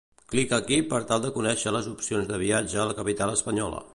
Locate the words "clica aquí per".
0.33-1.01